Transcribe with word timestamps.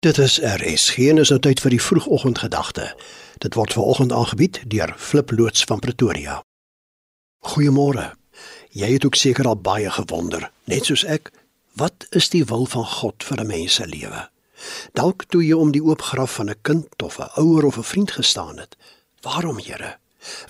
Dit 0.00 0.18
is 0.18 0.38
RS. 0.38 0.90
Geen 0.90 1.18
is 1.18 1.32
nou 1.32 1.40
tyd 1.42 1.58
vir 1.58 1.74
die 1.74 1.80
vroegoggendgedagte. 1.82 2.84
Dit 3.42 3.56
word 3.58 3.72
ver 3.74 3.82
oggend 3.82 4.12
aangebied 4.14 4.60
deur 4.70 4.92
Flip 4.94 5.32
loods 5.34 5.64
van 5.66 5.80
Pretoria. 5.82 6.36
Goeiemôre. 7.50 8.12
Jy 8.70 8.92
het 8.92 9.04
ook 9.08 9.18
seker 9.18 9.48
al 9.50 9.58
baie 9.58 9.90
gewonder, 9.90 10.50
net 10.70 10.86
soos 10.86 11.02
ek, 11.02 11.32
wat 11.74 12.06
is 12.14 12.30
die 12.30 12.44
wil 12.46 12.68
van 12.70 12.86
God 12.86 13.26
vir 13.26 13.42
'n 13.42 13.46
mens 13.46 13.74
se 13.74 13.86
lewe? 13.86 14.28
Dalk 14.94 15.24
toe 15.34 15.42
jy 15.42 15.58
om 15.58 15.74
die 15.74 15.82
oop 15.82 16.02
graf 16.02 16.38
van 16.38 16.50
'n 16.50 16.62
kind 16.62 17.02
of 17.02 17.18
'n 17.18 17.34
ouer 17.34 17.64
of 17.64 17.78
'n 17.78 17.90
vriend 17.90 18.10
gestaan 18.10 18.58
het. 18.58 18.76
Waarom, 19.20 19.58
Here? 19.58 19.98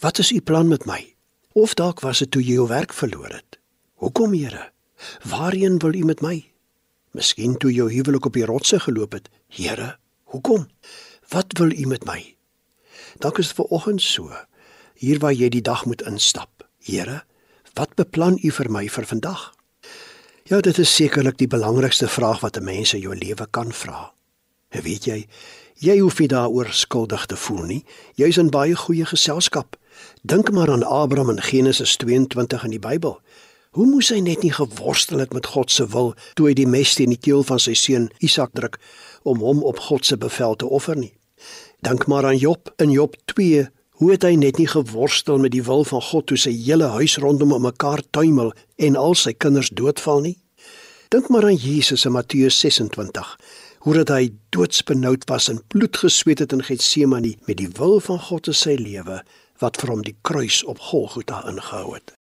Wat 0.00 0.18
is 0.18 0.32
u 0.32 0.40
plan 0.40 0.68
met 0.68 0.84
my? 0.84 1.14
Of 1.52 1.74
dalk 1.74 2.00
was 2.00 2.18
dit 2.18 2.30
toe 2.30 2.42
jy 2.42 2.52
jou 2.52 2.68
werk 2.68 2.92
verloor 2.92 3.32
het. 3.32 3.58
Hoekom, 3.94 4.32
Here? 4.32 4.72
Waarheen 5.24 5.78
wil 5.78 5.94
u 5.94 6.04
met 6.04 6.20
my? 6.20 6.52
Miskien 7.16 7.56
toe 7.56 7.72
jou 7.72 7.88
huwelik 7.92 8.26
op 8.26 8.32
die 8.36 8.44
rotse 8.44 8.80
geloop 8.80 9.12
het. 9.12 9.28
Here, 9.48 9.96
hoekom? 10.24 10.68
Wat 11.28 11.56
wil 11.58 11.72
U 11.72 11.86
met 11.86 12.04
my? 12.04 12.36
Dalk 13.18 13.38
is 13.38 13.50
dit 13.50 13.56
ver 13.56 13.64
oggend 13.64 14.02
so. 14.02 14.32
Hier 14.94 15.18
waar 15.18 15.32
jy 15.32 15.48
die 15.48 15.62
dag 15.62 15.86
moet 15.86 16.02
instap. 16.02 16.66
Here, 16.84 17.22
wat 17.74 17.94
beplan 17.94 18.38
U 18.42 18.50
vir 18.50 18.70
my 18.70 18.88
vir 18.88 19.06
vandag? 19.06 19.52
Ja, 20.48 20.60
dit 20.60 20.78
is 20.78 20.94
sekerlik 20.94 21.36
die 21.38 21.50
belangrikste 21.50 22.08
vraag 22.08 22.40
wat 22.40 22.56
'n 22.56 22.64
mens 22.64 22.94
in 22.94 23.00
jou 23.00 23.16
lewe 23.16 23.46
kan 23.50 23.72
vra. 23.72 24.12
En 24.68 24.82
weet 24.82 25.04
jy, 25.04 25.26
jy 25.74 25.98
hoef 25.98 26.18
nie 26.18 26.28
daaroor 26.28 26.72
skuldig 26.72 27.26
te 27.26 27.36
voel 27.36 27.62
nie. 27.62 27.84
Jy's 28.14 28.36
in 28.36 28.50
baie 28.50 28.76
goeie 28.76 29.04
geselskap. 29.04 29.76
Dink 30.22 30.50
maar 30.50 30.70
aan 30.70 30.84
Abraham 30.84 31.30
in 31.30 31.42
Genesis 31.42 31.96
22 31.96 32.64
in 32.64 32.70
die 32.70 32.78
Bybel. 32.78 33.20
Hoe 33.76 33.84
moes 33.86 34.08
hy 34.08 34.22
net 34.24 34.42
nie 34.42 34.52
geworstel 34.56 35.20
het 35.20 35.34
met 35.36 35.46
God 35.52 35.70
se 35.70 35.84
wil 35.92 36.14
toe 36.38 36.46
hy 36.48 36.54
die 36.56 36.66
mes 36.66 36.94
teen 36.96 37.12
die 37.12 37.20
keel 37.20 37.42
van 37.44 37.60
sy 37.60 37.74
seun 37.76 38.06
Isak 38.24 38.54
druk 38.56 38.78
om 39.28 39.42
hom 39.44 39.60
op 39.60 39.82
God 39.90 40.08
se 40.08 40.16
bevel 40.16 40.56
te 40.56 40.66
offer 40.66 40.96
nie? 40.96 41.12
Dink 41.84 42.06
maar 42.08 42.24
aan 42.24 42.40
Job 42.40 42.72
in 42.80 42.90
Job 42.90 43.14
2. 43.34 43.66
Hoe 44.00 44.10
het 44.14 44.24
hy 44.24 44.32
net 44.40 44.56
nie 44.58 44.66
geworstel 44.70 45.38
met 45.42 45.52
die 45.52 45.62
wil 45.66 45.84
van 45.84 46.02
God 46.02 46.30
toe 46.30 46.40
sy 46.40 46.54
hele 46.56 46.88
huis 46.96 47.18
rondom 47.20 47.52
hom 47.52 47.66
mekaar 47.68 48.00
tuimel 48.10 48.54
en 48.88 48.96
al 48.96 49.14
sy 49.18 49.36
kinders 49.36 49.68
doodval 49.68 50.24
nie? 50.24 50.36
Dink 51.12 51.28
maar 51.28 51.44
aan 51.44 51.60
Jesus 51.60 52.06
in 52.08 52.16
Matteus 52.16 52.58
26. 52.64 53.36
Hoe 53.84 53.94
dat 54.00 54.16
hy 54.16 54.32
doodsbenoud 54.56 55.28
was 55.28 55.52
en 55.52 55.60
bloed 55.68 55.96
gesweet 55.96 56.40
het 56.46 56.56
in 56.56 56.64
Getsemane 56.64 57.36
met 57.46 57.60
die 57.60 57.70
wil 57.76 58.00
van 58.00 58.20
God 58.30 58.48
in 58.48 58.56
sy 58.56 58.78
lewe 58.80 59.22
wat 59.60 59.76
vir 59.76 59.92
hom 59.92 60.06
die 60.06 60.16
kruis 60.22 60.64
op 60.64 60.80
Golgotha 60.90 61.44
ingehou 61.50 61.92
het. 61.94 62.17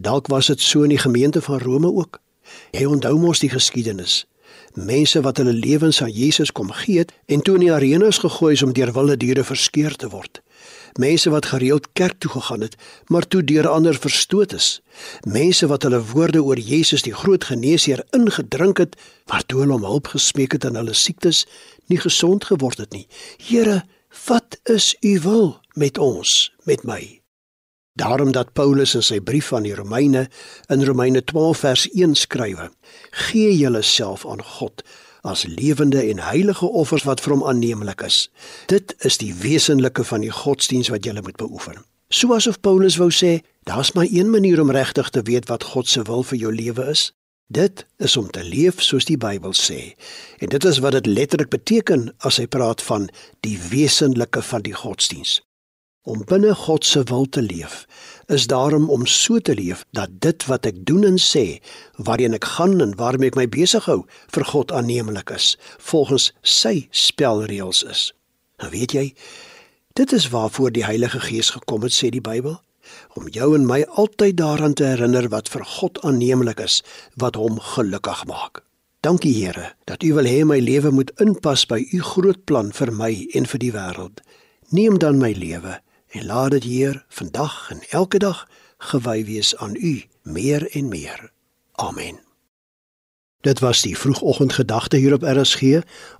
Dalk 0.00 0.26
was 0.26 0.46
dit 0.46 0.60
so 0.60 0.82
in 0.82 0.88
die 0.88 0.98
gemeente 0.98 1.42
van 1.42 1.58
Rome 1.58 1.92
ook. 1.92 2.20
Hy 2.70 2.84
onthou 2.86 3.16
mos 3.18 3.40
die 3.42 3.50
geskiedenis. 3.50 4.28
Mense 4.78 5.20
wat 5.26 5.40
hulle 5.42 5.52
lewens 5.52 5.98
aan 6.02 6.12
Jesus 6.14 6.52
kom 6.54 6.70
gee 6.70 7.02
het 7.02 7.10
en 7.26 7.42
toe 7.42 7.56
in 7.58 7.64
die 7.64 7.72
arenas 7.74 8.20
gegooi 8.22 8.52
is 8.54 8.62
om 8.62 8.72
deur 8.72 8.92
wilde 8.94 9.16
diere 9.18 9.42
verskeur 9.44 9.96
te 9.98 10.12
word. 10.14 10.38
Mense 11.02 11.34
wat 11.34 11.50
gereeld 11.50 11.90
kerk 11.98 12.14
toe 12.22 12.30
gegaan 12.30 12.62
het, 12.68 12.78
maar 13.10 13.26
toe 13.26 13.42
deur 13.42 13.68
ander 13.68 13.98
verstoot 13.98 14.54
is. 14.54 14.70
Mense 15.26 15.66
wat 15.66 15.82
hulle 15.82 16.02
woorde 16.14 16.46
oor 16.46 16.62
Jesus 16.62 17.02
die 17.02 17.14
groot 17.14 17.50
geneesheer 17.50 18.06
ingedrink 18.14 18.78
het, 18.78 18.94
maar 19.26 19.42
toe 19.46 19.64
hulle 19.66 19.80
om 19.82 19.86
hulp 19.90 20.14
gesmeek 20.14 20.54
het 20.54 20.64
aan 20.64 20.78
hulle 20.78 20.94
siektes, 20.94 21.46
nie 21.90 21.98
gesond 21.98 22.46
geword 22.46 22.86
het 22.86 22.94
nie. 22.94 23.08
Here, 23.50 23.82
wat 24.30 24.60
is 24.62 24.94
u 25.00 25.18
wil 25.26 25.56
met 25.74 25.98
ons, 25.98 26.52
met 26.62 26.86
my? 26.86 27.18
Daarom 27.98 28.32
dat 28.32 28.52
Paulus 28.52 28.94
in 28.94 29.02
sy 29.02 29.16
brief 29.20 29.48
aan 29.52 29.64
die 29.66 29.74
Romeine 29.74 30.28
in 30.70 30.84
Romeine 30.86 31.24
12 31.24 31.58
vers 31.58 31.88
1 31.90 32.14
skrywe: 32.14 32.70
Gee 33.10 33.56
julleself 33.56 34.26
aan 34.26 34.42
God 34.44 34.84
as 35.26 35.42
lewende 35.46 36.02
en 36.02 36.18
heilige 36.22 36.66
offers 36.66 37.02
wat 37.02 37.20
vir 37.20 37.34
hom 37.34 37.42
aanneemlik 37.44 38.04
is. 38.06 38.30
Dit 38.70 38.94
is 39.02 39.18
die 39.18 39.32
wesenlike 39.34 40.04
van 40.06 40.22
die 40.22 40.30
godsdiens 40.30 40.92
wat 40.94 41.04
jy 41.04 41.16
moet 41.18 41.40
beoefen. 41.42 41.82
Soos 42.08 42.46
of 42.46 42.60
Paulus 42.60 43.00
wou 43.02 43.10
sê, 43.10 43.40
daar's 43.66 43.92
maar 43.92 44.06
een 44.06 44.30
manier 44.30 44.62
om 44.62 44.70
regtig 44.70 45.10
te 45.10 45.22
weet 45.26 45.50
wat 45.50 45.66
God 45.74 45.88
se 45.88 46.06
wil 46.06 46.22
vir 46.22 46.38
jou 46.38 46.54
lewe 46.54 46.86
is. 46.94 47.10
Dit 47.50 47.86
is 47.98 48.16
om 48.16 48.30
te 48.30 48.44
leef 48.44 48.78
soos 48.82 49.10
die 49.10 49.18
Bybel 49.18 49.58
sê. 49.58 49.98
En 50.38 50.54
dit 50.54 50.64
is 50.64 50.78
wat 50.78 50.94
dit 51.00 51.06
letterlik 51.06 51.50
beteken 51.50 52.12
as 52.18 52.38
hy 52.38 52.46
praat 52.46 52.82
van 52.82 53.10
die 53.42 53.58
wesenlike 53.70 54.42
van 54.42 54.62
die 54.62 54.76
godsdiens. 54.86 55.40
Om 56.08 56.22
binne 56.24 56.54
God 56.56 56.86
se 56.88 57.02
wil 57.04 57.26
te 57.28 57.42
leef 57.42 57.84
is 58.32 58.46
daarom 58.46 58.90
om 58.90 59.06
so 59.06 59.38
te 59.38 59.54
leef 59.54 59.84
dat 59.96 60.08
dit 60.24 60.46
wat 60.48 60.66
ek 60.68 60.78
doen 60.88 61.04
en 61.04 61.16
sê, 61.20 61.60
waarheen 61.96 62.36
ek 62.36 62.44
gaan 62.44 62.80
en 62.84 62.94
waarmee 62.96 63.32
ek 63.32 63.36
my 63.40 63.44
besig 63.48 63.84
hou, 63.88 64.02
vir 64.32 64.44
God 64.52 64.72
aanneemlik 64.72 65.32
is, 65.32 65.54
volgens 65.90 66.30
sy 66.44 66.88
spelreëls 66.92 67.82
is. 67.88 68.02
Nou 68.60 68.70
weet 68.72 68.92
jy, 68.96 69.04
dit 70.00 70.12
is 70.12 70.28
waarvoor 70.32 70.72
die 70.76 70.84
Heilige 70.84 71.20
Gees 71.24 71.52
gekom 71.56 71.84
het, 71.84 71.96
sê 71.96 72.12
die 72.12 72.24
Bybel, 72.24 72.56
om 73.16 73.28
jou 73.32 73.50
en 73.56 73.66
my 73.68 73.82
altyd 74.00 74.36
daaraan 74.40 74.76
te 74.76 74.88
herinner 74.88 75.28
wat 75.32 75.48
vir 75.52 75.64
God 75.78 76.00
aanneemlik 76.04 76.60
is, 76.64 76.82
wat 77.16 77.36
hom 77.40 77.60
gelukkig 77.74 78.24
maak. 78.28 78.62
Dankie 79.04 79.34
Here 79.36 79.74
dat 79.88 80.04
U 80.04 80.14
wil 80.16 80.28
hê 80.28 80.40
my 80.44 80.58
lewe 80.60 80.90
moet 80.92 81.12
inpas 81.20 81.66
by 81.68 81.84
U 81.94 82.00
groot 82.12 82.40
plan 82.50 82.72
vir 82.76 82.92
my 82.92 83.12
en 83.36 83.48
vir 83.48 83.62
die 83.62 83.74
wêreld. 83.76 84.24
Neem 84.74 84.98
dan 85.00 85.20
my 85.20 85.32
lewe 85.36 85.78
en 86.08 86.26
laat 86.26 86.50
dit 86.50 86.62
Heer 86.62 87.04
vandag 87.08 87.70
en 87.70 87.82
elke 87.90 88.18
dag 88.18 88.48
gewy 88.78 89.24
wees 89.24 89.56
aan 89.56 89.74
U 89.74 90.04
meer 90.22 90.70
en 90.70 90.88
meer. 90.88 91.32
Amen. 91.72 92.20
Dit 93.40 93.58
was 93.58 93.82
die 93.82 93.98
vroegoggendgedagte 93.98 94.96
hier 94.96 95.12
op 95.12 95.22
RSG, 95.22 95.62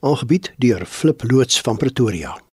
aangebied 0.00 0.52
deur 0.56 0.86
Flip 0.86 1.30
loods 1.30 1.60
van 1.60 1.76
Pretoria. 1.76 2.47